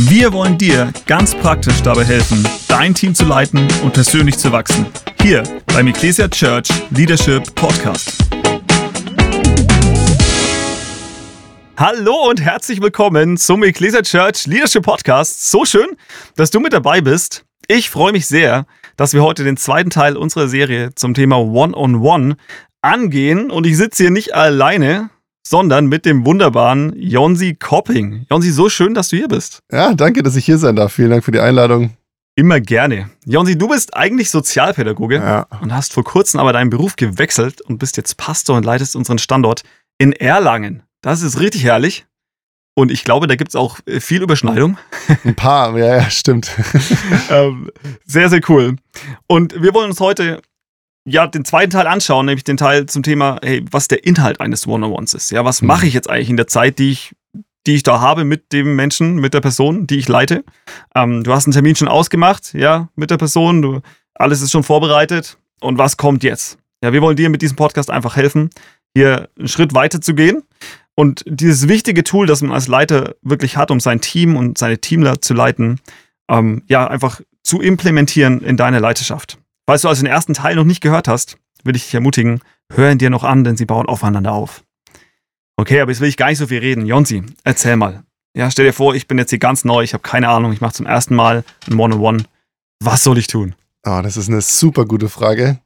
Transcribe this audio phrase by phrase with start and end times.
[0.00, 4.86] Wir wollen dir ganz praktisch dabei helfen, dein Team zu leiten und persönlich zu wachsen.
[5.20, 5.42] Hier
[5.74, 8.16] beim Ecclesia Church Leadership Podcast.
[11.76, 15.50] Hallo und herzlich willkommen zum Ecclesia Church Leadership Podcast.
[15.50, 15.88] So schön,
[16.36, 17.44] dass du mit dabei bist.
[17.66, 21.74] Ich freue mich sehr, dass wir heute den zweiten Teil unserer Serie zum Thema One-on-One
[21.74, 22.36] -on -One
[22.82, 23.50] angehen.
[23.50, 25.10] Und ich sitze hier nicht alleine,
[25.48, 28.26] sondern mit dem wunderbaren Jonsi Kopping.
[28.30, 29.62] Jonsi, so schön, dass du hier bist.
[29.72, 30.92] Ja, danke, dass ich hier sein darf.
[30.92, 31.96] Vielen Dank für die Einladung.
[32.34, 33.08] Immer gerne.
[33.24, 35.46] Jonsi, du bist eigentlich Sozialpädagoge ja.
[35.62, 39.18] und hast vor kurzem aber deinen Beruf gewechselt und bist jetzt Pastor und leitest unseren
[39.18, 39.62] Standort
[39.96, 40.82] in Erlangen.
[41.00, 42.04] Das ist richtig herrlich.
[42.74, 44.76] Und ich glaube, da gibt es auch äh, viel Überschneidung.
[45.24, 46.50] Ein paar, ja, ja, stimmt.
[47.30, 47.70] ähm,
[48.04, 48.76] sehr, sehr cool.
[49.26, 50.42] Und wir wollen uns heute
[51.08, 54.66] ja den zweiten Teil anschauen, nämlich den Teil zum Thema, hey, was der Inhalt eines
[54.66, 55.30] One-on-Ones ist.
[55.30, 55.68] Ja, was mhm.
[55.68, 57.14] mache ich jetzt eigentlich in der Zeit, die ich,
[57.66, 60.44] die ich da habe mit dem Menschen, mit der Person, die ich leite?
[60.94, 63.80] Ähm, du hast einen Termin schon ausgemacht, ja, mit der Person, du,
[64.14, 65.38] alles ist schon vorbereitet.
[65.60, 66.58] Und was kommt jetzt?
[66.82, 68.50] Ja, wir wollen dir mit diesem Podcast einfach helfen,
[68.94, 70.44] hier einen Schritt weiter zu gehen
[70.98, 74.78] und dieses wichtige Tool, das man als Leiter wirklich hat, um sein Team und seine
[74.78, 75.80] Teamler zu leiten,
[76.28, 79.37] ähm, ja, einfach zu implementieren in deine Leiterschaft.
[79.68, 82.40] Falls du also den ersten Teil noch nicht gehört hast, will ich dich ermutigen,
[82.72, 84.64] hör ihn dir noch an, denn sie bauen aufeinander auf.
[85.58, 86.86] Okay, aber jetzt will ich gar nicht so viel reden.
[86.86, 88.02] Jonsi, erzähl mal.
[88.34, 90.62] Ja, stell dir vor, ich bin jetzt hier ganz neu, ich habe keine Ahnung, ich
[90.62, 92.24] mache zum ersten Mal ein One-on-One.
[92.82, 93.54] Was soll ich tun?
[93.84, 95.58] Oh, das ist eine super gute Frage.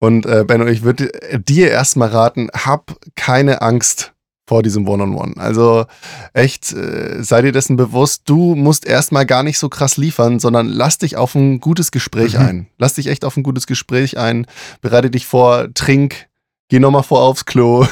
[0.00, 4.12] Und äh, Benno, ich würde dir erstmal raten, hab keine Angst
[4.46, 5.32] vor diesem One-on-One.
[5.32, 5.40] -on -One.
[5.40, 5.86] Also
[6.32, 10.68] echt, äh, sei dir dessen bewusst, du musst erstmal gar nicht so krass liefern, sondern
[10.68, 12.40] lass dich auf ein gutes Gespräch mhm.
[12.40, 12.66] ein.
[12.78, 14.46] Lass dich echt auf ein gutes Gespräch ein,
[14.80, 16.28] bereite dich vor, trink,
[16.68, 17.86] geh nochmal vor aufs Klo.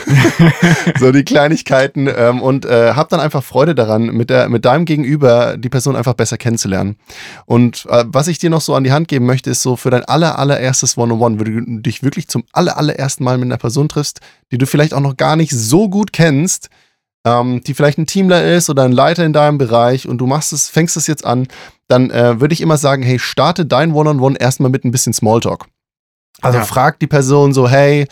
[0.99, 2.09] so die Kleinigkeiten.
[2.15, 5.97] Ähm, und äh, hab dann einfach Freude daran, mit, der, mit deinem Gegenüber die Person
[5.97, 6.97] einfach besser kennenzulernen.
[7.47, 9.91] Und äh, was ich dir noch so an die Hand geben möchte, ist so für
[9.91, 13.89] dein aller, allererstes One-on-One, wenn du dich wirklich zum aller, allerersten Mal mit einer Person
[13.89, 14.21] triffst,
[14.51, 16.69] die du vielleicht auch noch gar nicht so gut kennst,
[17.27, 20.53] ähm, die vielleicht ein Teamler ist oder ein Leiter in deinem Bereich und du machst
[20.53, 21.49] es, fängst es jetzt an,
[21.89, 24.91] dann äh, würde ich immer sagen, hey, starte dein One-on-One -on -One erstmal mit ein
[24.91, 25.67] bisschen Smalltalk.
[26.43, 26.65] Also ja.
[26.65, 28.07] frag die Person so, hey,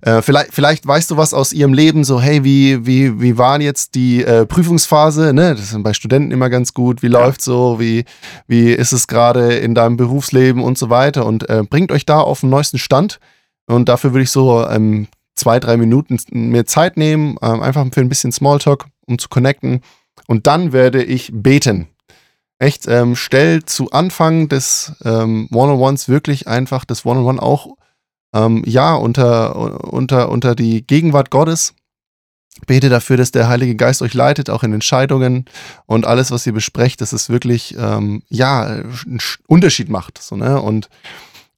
[0.00, 3.60] äh, vielleicht, vielleicht weißt du was aus ihrem Leben, so, hey, wie, wie, wie war
[3.60, 5.32] jetzt die äh, Prüfungsphase?
[5.32, 5.54] Ne?
[5.54, 7.02] Das ist bei Studenten immer ganz gut.
[7.02, 7.20] Wie ja.
[7.20, 7.80] läuft so?
[7.80, 8.04] Wie,
[8.46, 11.26] wie ist es gerade in deinem Berufsleben und so weiter?
[11.26, 13.18] Und äh, bringt euch da auf den neuesten Stand.
[13.66, 18.00] Und dafür würde ich so ähm, zwei, drei Minuten mir Zeit nehmen, ähm, einfach für
[18.00, 19.80] ein bisschen Smalltalk, um zu connecten.
[20.26, 21.88] Und dann werde ich beten
[22.58, 27.68] echt, ähm, stell zu Anfang des ähm, One-on-Ones wirklich einfach das One-on-One auch
[28.34, 31.74] ähm, ja unter, unter, unter die Gegenwart Gottes.
[32.66, 35.44] Bete dafür, dass der Heilige Geist euch leitet, auch in Entscheidungen
[35.86, 40.18] und alles, was ihr besprecht, dass es wirklich ähm, ja einen Unterschied macht.
[40.18, 40.60] So, ne?
[40.60, 40.88] Und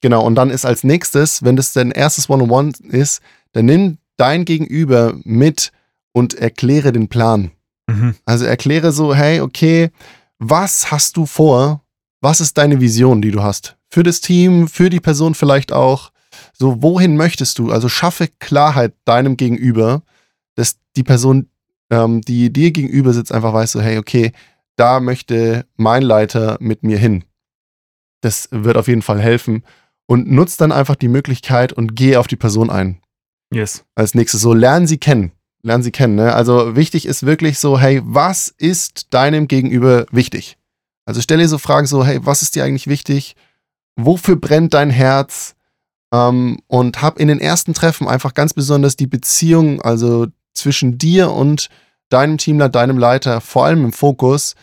[0.01, 3.21] genau, und dann ist als nächstes, wenn das dein erstes One-on-One ist,
[3.51, 5.71] dann nimm dein Gegenüber mit
[6.13, 7.51] und erkläre den Plan.
[7.87, 8.15] Mhm.
[8.25, 9.91] Also erkläre so, hey, okay,
[10.39, 11.83] was hast du vor?
[12.21, 13.77] Was ist deine Vision, die du hast?
[13.89, 16.11] Für das Team, für die Person vielleicht auch.
[16.53, 17.71] So, wohin möchtest du?
[17.71, 20.03] Also schaffe Klarheit deinem Gegenüber,
[20.55, 21.49] dass die Person,
[21.89, 24.31] ähm, die dir gegenüber sitzt, einfach weiß so, hey, okay,
[24.75, 27.23] da möchte mein Leiter mit mir hin.
[28.21, 29.63] Das wird auf jeden Fall helfen.
[30.07, 33.01] Und nutzt dann einfach die Möglichkeit und geh auf die Person ein.
[33.51, 33.85] Yes.
[33.95, 35.31] Als nächstes so, lernen sie kennen
[35.67, 36.15] lernen sie kennen.
[36.15, 36.33] Ne?
[36.33, 40.57] Also wichtig ist wirklich so, hey, was ist deinem Gegenüber wichtig?
[41.05, 43.35] Also stell dir so Fragen so, hey, was ist dir eigentlich wichtig?
[43.95, 45.55] Wofür brennt dein Herz?
[46.13, 51.31] Ähm, und hab in den ersten Treffen einfach ganz besonders die Beziehung, also zwischen dir
[51.31, 51.69] und
[52.09, 54.55] deinem Teamler, deinem Leiter, vor allem im Fokus,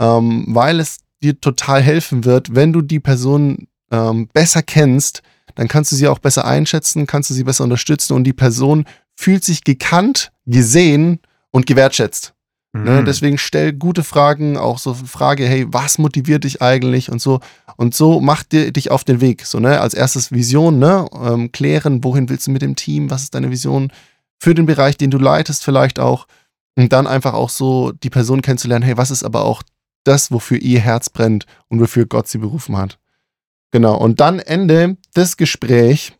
[0.00, 5.22] ähm, weil es dir total helfen wird, wenn du die Person ähm, besser kennst,
[5.56, 8.84] dann kannst du sie auch besser einschätzen, kannst du sie besser unterstützen und die Person
[9.16, 11.20] fühlt sich gekannt, gesehen
[11.50, 12.34] und gewertschätzt.
[12.74, 12.86] Ne, mhm.
[12.86, 13.04] Ne?
[13.04, 17.40] Deswegen stell gute Fragen, auch so Frage, hey, was motiviert dich eigentlich und so.
[17.76, 19.46] Und so macht dir dich auf den Weg.
[19.46, 19.80] So, ne?
[19.80, 21.06] Als erstes Vision, ne?
[21.14, 23.92] Ähm, klären, wohin willst du mit dem Team, was ist deine Vision
[24.40, 26.26] für den Bereich, den du leitest, vielleicht auch.
[26.76, 29.62] Und dann einfach auch so die Person kennenzulernen, hey, was ist aber auch
[30.02, 32.98] das, wofür ihr Herz brennt und wofür Gott sie berufen hat.
[33.70, 33.96] Genau.
[33.96, 36.12] Und dann Ende das Gespräch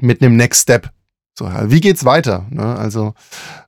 [0.00, 0.90] mit einem Next Step.
[1.36, 2.46] So, wie geht's weiter?
[2.50, 2.62] Ne?
[2.62, 3.14] Also,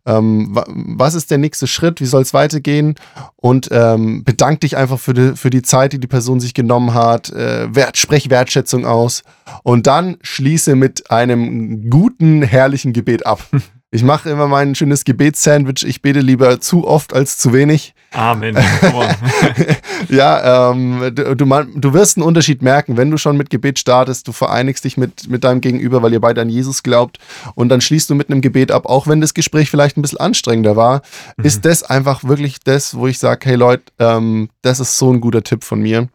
[0.07, 2.01] ähm, was ist der nächste Schritt?
[2.01, 2.95] Wie soll es weitergehen?
[3.35, 6.95] Und ähm, bedank dich einfach für die, für die Zeit, die die Person sich genommen
[6.95, 7.31] hat.
[7.31, 9.25] Äh, wert, sprech Wertschätzung aus.
[9.65, 13.41] Und dann schließe mit einem guten, herrlichen Gebet ab.
[13.93, 15.87] Ich mache immer mein schönes Gebetssandwich.
[15.87, 17.95] Ich bete lieber zu oft als zu wenig.
[18.13, 18.57] Amen.
[20.09, 24.27] ja, ähm, du, du, wirst einen Unterschied merken, wenn du schon mit Gebet startest.
[24.27, 27.19] Du vereinigst dich mit, mit deinem Gegenüber, weil ihr beide an Jesus glaubt.
[27.55, 30.21] Und dann schließt du mit einem Gebet ab, auch wenn das Gespräch vielleicht ein bisschen
[30.21, 31.03] anstrengender war.
[31.37, 31.45] Mhm.
[31.45, 35.21] Ist das einfach wirklich das, wo ich sage, hey Leute, ähm, das ist so ein
[35.21, 36.09] guter Tipp von mir.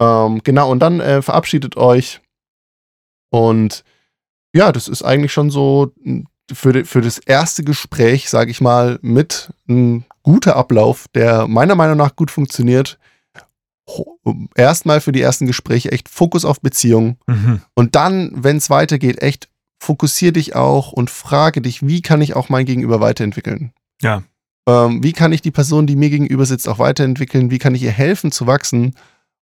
[0.00, 2.20] Ähm, genau, und dann äh, verabschiedet euch.
[3.30, 3.84] Und
[4.52, 5.92] ja, das ist eigentlich schon so
[6.52, 11.96] für, für das erste Gespräch, sage ich mal, mit ein guter Ablauf, der meiner Meinung
[11.96, 12.98] nach gut funktioniert.
[14.54, 17.18] Erstmal für die ersten Gespräche echt Fokus auf Beziehung.
[17.26, 17.60] Mhm.
[17.74, 19.48] Und dann, wenn es weitergeht, echt
[19.80, 23.72] fokussier dich auch und frage dich, wie kann ich auch mein Gegenüber weiterentwickeln?
[24.00, 24.22] Ja.
[24.68, 27.50] Ähm, wie kann ich die Person, die mir gegenüber sitzt, auch weiterentwickeln?
[27.50, 28.94] Wie kann ich ihr helfen zu wachsen?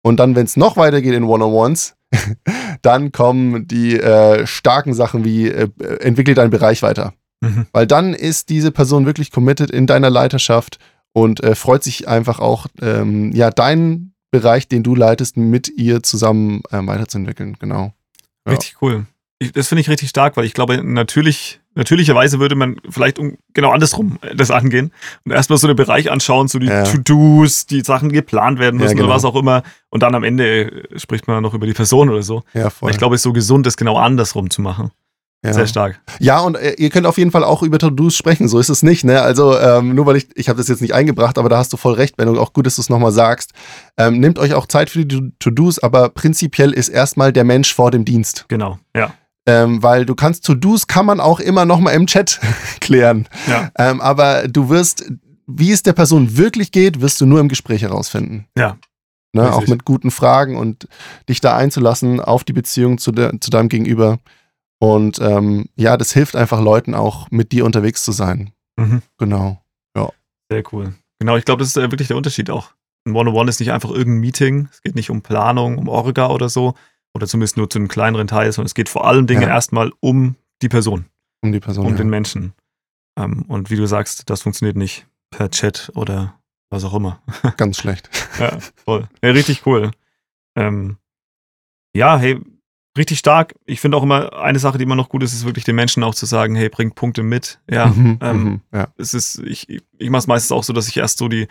[0.03, 1.95] Und dann, wenn es noch weitergeht in One-on-Ones,
[2.83, 5.69] dann kommen die äh, starken Sachen wie äh,
[6.01, 7.15] entwickle deinen Bereich weiter.
[7.41, 7.67] Mhm.
[7.73, 10.79] Weil dann ist diese Person wirklich committed in deiner Leiterschaft
[11.13, 16.03] und äh, freut sich einfach auch, ähm, ja, deinen Bereich, den du leitest, mit ihr
[16.03, 17.57] zusammen ähm, weiterzuentwickeln.
[17.61, 17.93] Genau.
[18.47, 18.53] Ja.
[18.53, 19.07] Richtig cool.
[19.53, 23.73] Das finde ich richtig stark, weil ich glaube, natürlich natürlicherweise würde man vielleicht um, genau
[23.73, 24.93] andersrum äh, das angehen
[25.25, 26.85] und erstmal so den Bereich anschauen, so die ja.
[26.85, 29.07] To-Dos, die Sachen geplant werden müssen ja, genau.
[29.07, 29.63] oder was auch immer.
[29.91, 32.43] Und dann am Ende äh, spricht man noch über die Person oder so.
[32.55, 32.91] Ja, voll.
[32.91, 34.91] Ich glaube, es ist so gesund, das genau andersrum zu machen.
[35.45, 35.53] Ja.
[35.53, 36.01] Sehr stark.
[36.21, 38.83] Ja, und äh, ihr könnt auf jeden Fall auch über To-Dos sprechen, so ist es
[38.83, 39.05] nicht.
[39.05, 39.21] Ne?
[39.21, 41.77] Also ähm, nur weil ich, ich habe das jetzt nicht eingebracht, aber da hast du
[41.77, 43.53] voll recht, Benno, auch gut, dass du es nochmal sagst.
[43.99, 47.91] Ähm, nehmt euch auch Zeit für die To-Dos, aber prinzipiell ist erstmal der Mensch vor
[47.91, 48.47] dem Dienst.
[48.49, 49.13] Genau, ja.
[49.47, 52.41] Ähm, weil du kannst To-Dos kann man auch immer noch mal im Chat
[52.81, 53.29] klären.
[53.47, 53.71] Ja.
[53.77, 55.05] Ähm, aber du wirst,
[55.47, 58.47] wie es der Person wirklich geht, wirst du nur im Gespräch herausfinden.
[58.57, 58.79] Ja.
[59.35, 60.87] Ne, auch mit guten Fragen und
[61.29, 64.21] dich da einzulassen auf die Beziehung zu, de, zu deinem Gegenüber.
[64.79, 68.53] Und ähm, ja, das hilft einfach Leuten auch, mit dir unterwegs zu sein.
[68.77, 69.03] Mhm.
[69.19, 69.61] Genau.
[69.97, 70.11] Ja.
[70.51, 70.95] Sehr cool.
[71.19, 72.71] Genau, ich glaube, das ist äh, wirklich der Unterschied auch.
[73.07, 74.69] Ein One-on-One ist nicht einfach irgendein Meeting.
[74.71, 76.75] Es geht nicht um Planung, um Orga oder so,
[77.15, 79.49] oder zumindest nur zu einem kleineren Teil, sondern es geht vor allem Dinge ja.
[79.49, 81.07] erstmal um die Person.
[81.41, 81.87] Um die Person.
[81.87, 81.99] Um ja.
[81.99, 82.55] den Menschen.
[83.17, 86.39] Ähm, und wie du sagst, das funktioniert nicht per Chat oder
[86.71, 87.23] was auch immer.
[87.57, 88.11] Ganz schlecht.
[88.39, 89.09] ja, voll.
[89.23, 89.93] Ja, richtig cool.
[90.57, 90.99] Ähm,
[91.95, 92.41] ja, hey,
[92.99, 93.55] richtig stark.
[93.65, 96.03] Ich finde auch immer, eine Sache, die immer noch gut ist, ist wirklich den Menschen
[96.03, 97.61] auch zu sagen, hey, bringt Punkte mit.
[97.71, 98.89] Ja, mhm, ähm, mhm, ja.
[98.97, 101.47] es ist, ich, ich mache es meistens auch so, dass ich erst so die,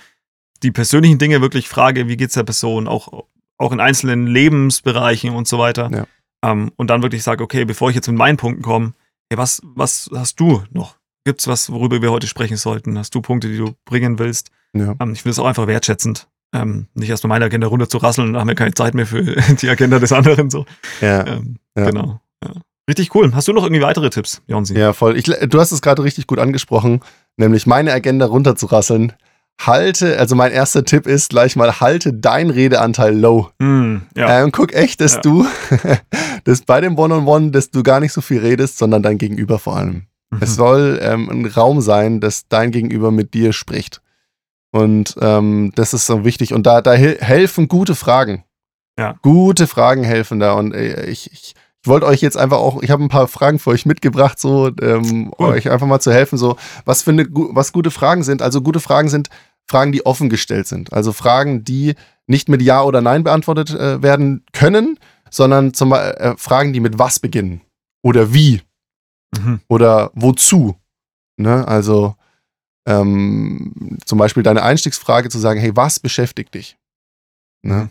[0.62, 3.26] die persönlichen Dinge wirklich frage, wie geht es der Person, auch
[3.58, 5.90] auch in einzelnen Lebensbereichen und so weiter.
[5.92, 6.08] Ja.
[6.44, 8.94] Ähm, und dann wirklich sage, okay, bevor ich jetzt mit meinen Punkten komme,
[9.30, 10.98] hey, was, was hast du noch?
[11.26, 12.98] Gibt es was, worüber wir heute sprechen sollten?
[12.98, 14.52] Hast du Punkte, die du bringen willst?
[14.74, 14.96] Ja.
[15.00, 16.28] Ähm, ich finde es auch einfach wertschätzend.
[16.54, 18.94] Ähm, nicht erst mal meine Agenda runter zu rasseln und dann haben wir keine Zeit
[18.94, 19.24] mehr für
[19.62, 20.50] die Agenda des anderen.
[20.50, 20.66] So.
[21.02, 21.26] Ja.
[21.26, 21.86] Ähm, ja.
[21.86, 22.20] Genau.
[22.90, 23.34] Richtig cool.
[23.34, 24.78] Hast du noch irgendwie weitere Tipps, Jonsi?
[24.78, 25.18] Ja, voll.
[25.18, 27.00] Ich, du hast es gerade richtig gut angesprochen,
[27.38, 29.14] nämlich meine Agenda runterzurasseln
[29.62, 33.50] halte, also mein erster Tipp ist gleich mal, halte dein Redeanteil low.
[33.60, 34.44] Mm, ja.
[34.44, 35.22] ähm, guck echt, dass ja.
[35.22, 35.46] du,
[36.44, 39.78] dass bei dem One-on-One, dass du gar nicht so viel redest, sondern dein Gegenüber vor
[39.78, 40.08] allem.
[40.32, 40.40] Mhm.
[40.42, 44.02] Es soll ähm, ein Raum sein, dass dein Gegenüber mit dir spricht.
[44.72, 46.54] Und ähm, das ist so wichtig.
[46.54, 48.44] Und da, da helfen gute Fragen.
[48.98, 49.16] Ja.
[49.22, 50.54] Gute Fragen helfen da.
[50.54, 51.54] Und äh, ich, ich
[51.88, 55.34] wollte euch jetzt einfach auch, ich habe ein paar Fragen für euch mitgebracht, so ähm,
[55.40, 55.50] cool.
[55.50, 58.42] euch einfach mal zu helfen, so was eine, was gute Fragen sind.
[58.42, 59.30] Also gute Fragen sind
[59.68, 60.94] Fragen, die offen gestellt sind.
[60.94, 61.96] Also Fragen, die
[62.28, 64.98] nicht mit Ja oder Nein beantwortet äh, werden können,
[65.30, 67.62] sondern zum Beispiel äh, Fragen, die mit was beginnen
[68.02, 68.62] oder wie
[69.38, 69.62] mhm.
[69.68, 70.76] oder wozu.
[71.38, 71.68] Ne?
[71.68, 72.16] Also
[72.86, 76.78] ähm, zum Beispiel deine Einstiegsfrage zu sagen, hey, was beschäftigt dich?
[77.62, 77.90] Ne?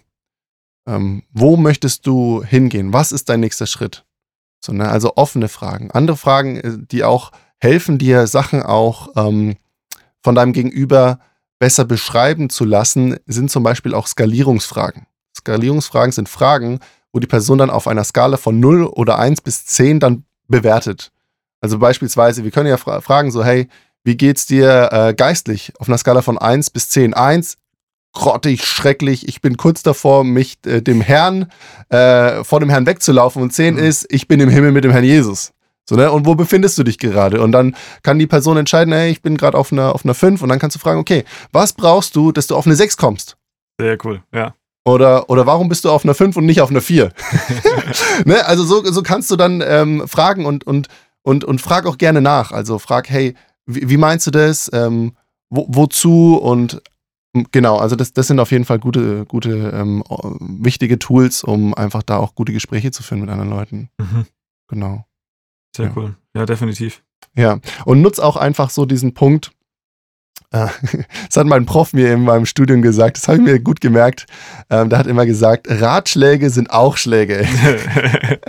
[0.87, 2.93] Ähm, wo möchtest du hingehen?
[2.93, 4.05] Was ist dein nächster Schritt?
[4.61, 4.89] So, ne?
[4.89, 5.91] Also offene Fragen.
[5.91, 9.57] Andere Fragen, äh, die auch helfen dir, Sachen auch ähm,
[10.23, 11.21] von deinem Gegenüber
[11.59, 15.07] besser beschreiben zu lassen, sind zum Beispiel auch Skalierungsfragen.
[15.37, 16.81] Skalierungsfragen sind Fragen,
[17.13, 21.13] wo die Person dann auf einer Skala von 0 oder 1 bis 10 dann bewertet.
[21.61, 23.69] Also beispielsweise, wir können ja fra fragen so, hey,
[24.03, 27.15] wie geht's dir äh, geistlich auf einer Skala von 1 bis 10?
[27.15, 27.59] 1
[28.13, 31.51] grottig, schrecklich, ich bin kurz davor, mich äh, dem Herrn,
[31.89, 33.43] äh, vor dem Herrn wegzulaufen.
[33.43, 33.81] Und zehn mhm.
[33.85, 35.53] ist, ich bin im Himmel mit dem Herrn Jesus.
[35.89, 36.13] So, ne?
[36.13, 37.41] Und wo befindest du dich gerade?
[37.41, 40.43] Und dann kann die Person entscheiden, hey, ich bin gerade auf einer, auf einer 5
[40.43, 43.37] und dann kannst du fragen, okay, was brauchst du, dass du auf eine 6 kommst?
[43.81, 44.55] Sehr cool, ja.
[44.85, 47.13] Oder, oder warum bist du auf einer 5 und nicht auf einer 4?
[48.25, 48.47] ne?
[48.47, 50.89] Also so, so kannst du dann ähm, fragen und, und,
[51.23, 52.53] und, und frag auch gerne nach.
[52.53, 53.35] Also frag, hey,
[53.67, 54.71] wie, wie meinst du das?
[54.73, 55.13] Ähm,
[55.51, 56.37] wo, wozu?
[56.37, 56.83] Und
[57.51, 60.05] Genau, also das, das sind auf jeden Fall gute, gute, ähm,
[60.41, 63.89] wichtige Tools, um einfach da auch gute Gespräche zu führen mit anderen Leuten.
[63.99, 64.27] Mhm.
[64.69, 65.07] Genau.
[65.75, 65.93] Sehr ja.
[65.97, 66.17] cool.
[66.35, 67.03] Ja, definitiv.
[67.35, 69.53] Ja, und nutz auch einfach so diesen Punkt.
[70.53, 70.69] Äh,
[71.27, 74.27] Das hat mein Prof mir in meinem Studium gesagt, das habe ich mir gut gemerkt.
[74.71, 77.47] Ähm, der hat immer gesagt, Ratschläge sind auch Schläge.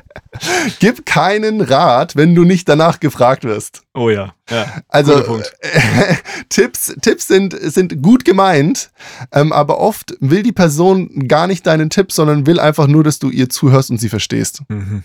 [0.80, 3.84] Gib keinen Rat, wenn du nicht danach gefragt wirst.
[3.94, 4.34] oh ja.
[4.50, 4.66] ja.
[4.90, 6.16] Also äh,
[6.50, 8.92] Tipps, Tipps sind, sind gut gemeint,
[9.32, 13.20] ähm, aber oft will die Person gar nicht deinen Tipp, sondern will einfach nur, dass
[13.20, 14.64] du ihr zuhörst und sie verstehst.
[14.70, 15.04] Mhm.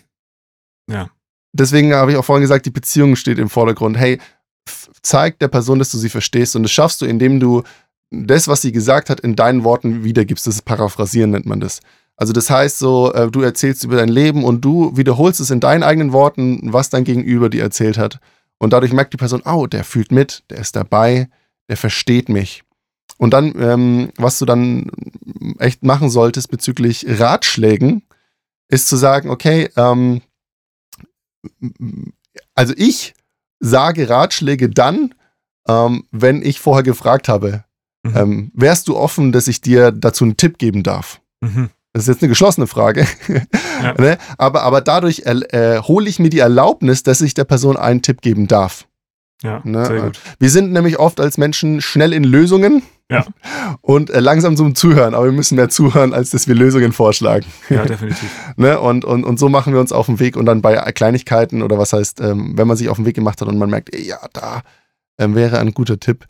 [1.52, 3.96] Deswegen habe ich auch vorhin gesagt, die Beziehung steht im Vordergrund.
[3.96, 4.18] Hey,
[5.02, 7.62] zeig der Person, dass du sie verstehst und das schaffst du, indem du
[8.10, 10.46] das, was sie gesagt hat, in deinen Worten wiedergibst.
[10.46, 11.80] Das ist Paraphrasieren, nennt man das.
[12.16, 15.60] Also das heißt so, äh, du erzählst über dein Leben und du wiederholst es in
[15.60, 18.18] deinen eigenen Worten, was dein Gegenüber dir erzählt hat.
[18.58, 21.28] Und dadurch merkt die Person, oh, der fühlt mit, der ist dabei,
[21.68, 22.64] der versteht mich.
[23.18, 24.90] Und dann, ähm, was du dann
[25.58, 28.02] echt machen solltest bezüglich Ratschlägen,
[28.68, 30.22] ist zu sagen, okay, ähm,
[32.54, 33.14] also ich
[33.60, 35.14] sage Ratschläge dann,
[35.68, 37.64] ähm, wenn ich vorher gefragt habe,
[38.04, 38.16] Mhm.
[38.16, 41.20] ähm, wärst du offen, dass ich dir dazu einen Tipp geben darf?
[41.40, 41.70] Mhm.
[41.92, 43.06] Das ist jetzt eine geschlossene Frage.
[43.82, 43.94] Ja.
[43.98, 44.18] ne?
[44.38, 48.20] aber, aber dadurch äh, hole ich mir die Erlaubnis, dass ich der Person einen Tipp
[48.22, 48.86] geben darf.
[49.42, 49.84] Ja, Ne?
[49.86, 50.20] sehr gut.
[50.38, 53.24] Wir sind nämlich oft als Menschen schnell in Lösungen Ja.
[53.80, 57.46] und äh, langsam zum Zuhören, aber wir müssen mehr zuhören, als dass wir Lösungen vorschlagen.
[57.70, 58.28] Ja, definitiv.
[58.56, 58.78] Ne?
[58.78, 61.78] Und, und, und so machen wir uns auf den Weg und dann bei Kleinigkeiten oder
[61.78, 64.02] was heißt, ähm, wenn man sich auf den Weg gemacht hat und man merkt, ey,
[64.06, 64.62] ja, da
[65.18, 66.26] ähm, wäre ein guter Tipp,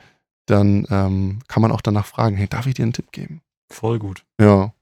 [0.46, 3.40] dann ähm, kann man auch danach fragen, hey, darf ich dir einen Tipp geben?
[3.72, 4.24] Voll gut.
[4.40, 4.72] Ja.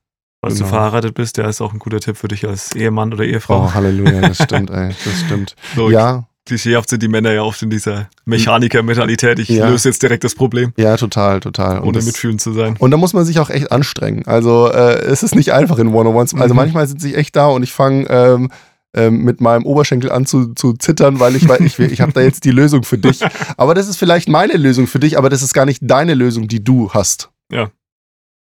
[0.42, 0.66] Falls Genau.
[0.66, 3.64] du verheiratet bist, der ist auch ein guter Tipp für dich als Ehemann oder Ehefrau.
[3.64, 5.56] Oh, Halleluja, das stimmt, ey, das stimmt.
[5.74, 9.38] So, Ja, Klischeehaft sind die Männer ja oft in dieser Mechaniker-Mentalität.
[9.38, 9.68] Ich Ja.
[9.68, 11.78] löse jetzt direkt das Problem, ja, total, total.
[11.80, 12.76] Und ohne das- mitfühlend zu sein.
[12.78, 14.26] Und da muss man sich auch echt anstrengen.
[14.26, 16.34] Also äh, es ist nicht einfach in One-on-Ones.
[16.34, 16.56] Also Mhm.
[16.56, 18.50] manchmal sitze ich echt da und ich fange ähm,
[18.94, 22.22] ähm, mit meinem Oberschenkel an zu, zu zittern, weil ich weiß, ich, ich habe da
[22.22, 23.20] jetzt die Lösung für dich.
[23.58, 26.48] Aber das ist vielleicht meine Lösung für dich, aber das ist gar nicht deine Lösung,
[26.48, 27.28] die du hast.
[27.52, 27.70] Ja.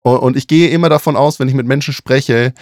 [0.04, 2.54] Und, und ich gehe immer davon aus, wenn ich mit Menschen spreche,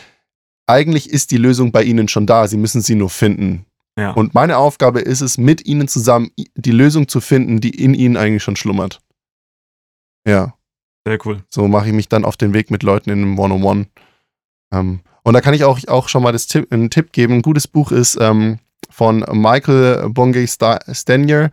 [0.65, 2.47] eigentlich ist die Lösung bei ihnen schon da.
[2.47, 3.65] Sie müssen sie nur finden.
[3.97, 4.11] Ja.
[4.11, 8.17] Und meine Aufgabe ist es, mit ihnen zusammen die Lösung zu finden, die in ihnen
[8.17, 9.01] eigentlich schon schlummert.
[10.27, 10.55] Ja.
[11.05, 11.43] Sehr cool.
[11.49, 13.87] So mache ich mich dann auf den Weg mit Leuten in einem One-on-One.
[14.73, 17.35] Ähm, und da kann ich auch, auch schon mal das Tipp, einen Tipp geben.
[17.35, 18.59] Ein gutes Buch ist ähm,
[18.89, 21.51] von Michael Bongay Sta- Stanier.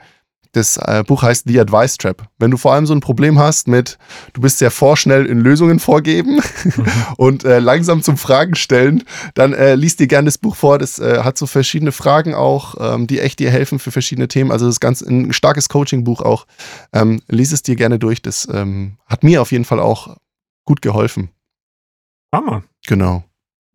[0.52, 2.28] Das äh, Buch heißt The Advice Trap.
[2.38, 3.99] Wenn du vor allem so ein Problem hast mit,
[4.33, 6.40] du bist sehr vorschnell in Lösungen vorgeben
[7.16, 9.04] und äh, langsam zum Fragen stellen,
[9.35, 10.78] dann äh, liest dir gerne das Buch vor.
[10.78, 14.50] Das äh, hat so verschiedene Fragen auch, ähm, die echt dir helfen für verschiedene Themen.
[14.50, 16.47] Also das ist ganz ein starkes Coaching-Buch auch.
[16.92, 18.21] Ähm, lies es dir gerne durch.
[18.21, 20.16] Das ähm, hat mir auf jeden Fall auch
[20.64, 21.30] gut geholfen.
[22.35, 22.64] Hammer.
[22.87, 23.25] Genau.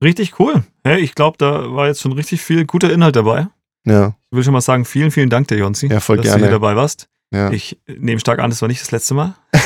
[0.04, 0.64] Richtig cool.
[0.84, 3.48] Hey, ich glaube, da war jetzt schon richtig viel guter Inhalt dabei.
[3.86, 6.40] Ja, Ich will schon mal sagen, vielen, vielen Dank, der Jonsi, Ja, voll dass gerne.
[6.40, 7.08] du hier dabei warst.
[7.32, 7.52] ja.
[7.52, 9.36] Ich nehme stark an, das war nicht das letzte Mal.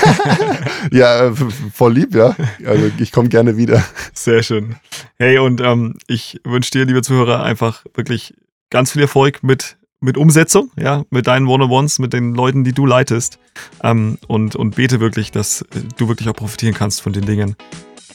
[0.92, 1.34] ja, äh,
[1.74, 2.36] voll lieb, ja.
[2.66, 3.84] Also ich komme gerne wieder.
[4.14, 4.76] Sehr schön.
[5.18, 8.34] Hey, und ähm, ich wünsche dir, liebe Zuhörer, einfach wirklich
[8.70, 12.86] ganz viel Erfolg mit, mit Umsetzung, ja, mit deinen One-on-Ones, mit den Leuten, die du
[12.86, 13.40] leitest.
[13.84, 15.66] Ähm, und, und bete wirklich, dass äh,
[15.98, 17.56] du wirklich auch profitieren kannst von den Dingen,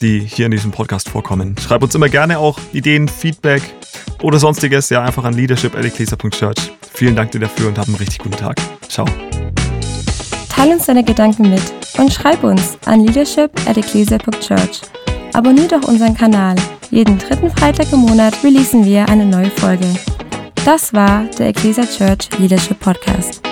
[0.00, 1.56] die hier in diesem Podcast vorkommen.
[1.58, 3.62] Schreib uns immer gerne auch Ideen, Feedback
[4.24, 6.72] oder sonstiges, ja, einfach an leadership.church.
[6.92, 8.56] Vielen Dank dir dafür und hab einen richtig guten Tag.
[8.88, 9.06] Ciao.
[10.48, 11.62] Teil uns deine Gedanken mit
[11.98, 14.80] und schreib uns an leadership at ecclesia.church.
[15.34, 16.56] Abonnier doch unseren Kanal.
[16.90, 19.86] Jeden dritten Freitag im Monat releasen wir eine neue Folge.
[20.64, 23.42] Das war der Ecclesia Church Leadership Podcast.